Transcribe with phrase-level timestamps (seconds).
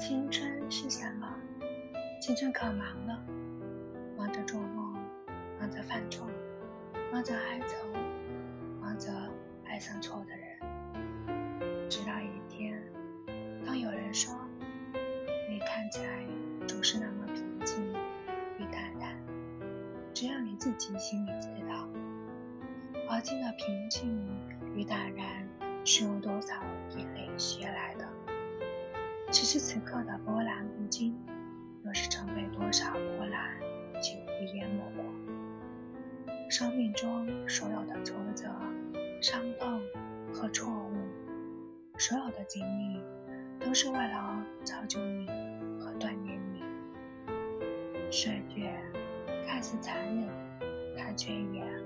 [0.00, 1.32] 青春是什么？
[2.20, 3.24] 青春可忙了，
[4.18, 4.92] 忙着做梦，
[5.60, 6.26] 忙着犯错，
[7.12, 7.76] 忙着哀愁，
[8.80, 9.12] 忙着
[9.64, 11.88] 爱上错的人。
[11.88, 12.82] 直到一天，
[13.64, 14.34] 当有人说
[15.48, 16.26] 你看起来
[16.66, 17.88] 总是那么平静
[18.58, 19.16] 与淡然，
[20.12, 21.88] 只有你自己心里知道，
[23.08, 24.28] 而今的平静
[24.74, 25.48] 与淡然
[25.84, 26.56] 是用多少
[26.96, 28.08] 眼泪学来的。
[29.34, 31.12] 此时此刻的波澜不惊，
[31.84, 33.58] 又是曾被多少波澜
[34.00, 35.04] 几乎淹没过。
[36.48, 38.48] 生命中所有的挫折、
[39.20, 39.82] 伤痛
[40.32, 40.94] 和错误，
[41.98, 43.00] 所有的经历，
[43.58, 45.26] 都是为了造就你
[45.80, 46.62] 和锻炼你。
[48.12, 48.72] 岁月
[49.44, 50.28] 看似残忍，
[50.96, 51.83] 它却也。